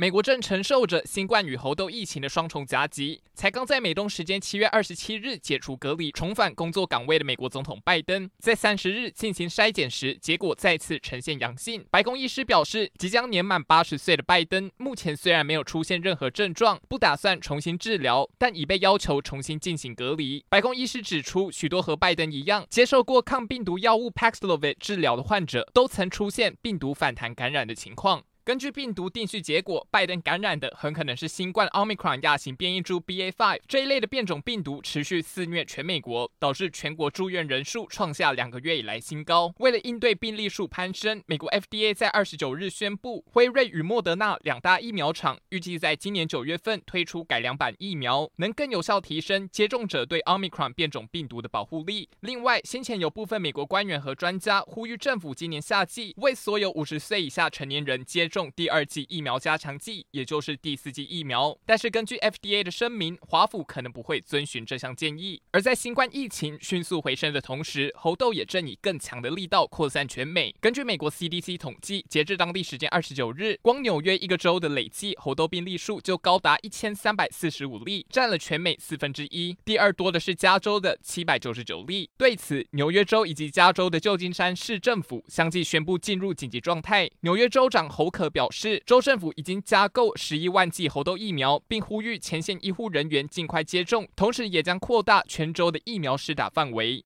[0.00, 3.20] 美国正承受着新冠与猴痘疫情的双重夹击。
[3.34, 11.84] 才刚在美东时间七月二十七日解除隔离、重返工作岗位的美国总统拜登，在三十日进行筛检时，结果再次呈现阳性。
[11.90, 20.44] 白宫医师表示，即将年满八十岁的拜登，目前虽然没有出现任何症状，不打算重新治疗，但已被要求重新进行隔离。
[20.48, 28.22] 白宫医师指出，许多和拜登一样接受过抗病毒药物 Paxlovid 治疗的患者，都曾出现病毒反弹感染的情况。
[28.48, 39.52] 根据病毒定序结果，拜登感染的很可能是新冠 Omicron 亚型变异株 BA.5 这一类的变种病毒，持续肆虐全美国，导致全国住院人数创下两个月以来新高。
[39.58, 52.08] 为了应对病例数攀升，美国 FDA 在二十九日宣布，辉瑞与莫德纳两大疫苗厂预计在今年九月份推出改良版疫苗，能更有效提升接种者对 Omicron 变种病毒的保护力。
[52.20, 58.37] 另外，先前有部分美国官员和专家呼吁政府今年夏季为所有五十岁以下成年人接种。
[58.38, 61.58] 用第二剂疫苗加强剂，也就是第四剂疫苗。
[61.66, 65.42] 但是根据 FDA 的声明，华府可能不会遵循这项建议。
[65.50, 70.54] 而在新冠疫情迅速回升的同时，猴痘也正以更强的力道扩散全美。
[70.60, 79.56] 根据美国 CDC 统计，截至当地时间二十九日，光纽约一个州的累计猴痘病例数就高达一千三百四十五例，占了全美四分之一。
[79.64, 82.08] 第二多的是加州的七百九十九例。
[82.16, 87.10] 对此，纽约州以及加州的旧金山市政府相继宣布进入紧急状态。
[87.22, 96.96] 纽约州长侯可表示，州政府已经加购十一万剂猴痘疫苗，并呼吁前线医护人员尽快接种，同时也将扩大全州的疫苗施打范围。